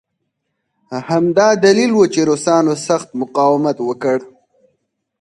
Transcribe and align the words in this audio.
همدا 1.09 1.47
دلیل 1.63 1.91
و 1.93 2.03
چې 2.13 2.21
روسانو 2.29 2.73
سخت 2.87 3.09
مقاومت 3.21 3.77
وکړ 3.83 4.19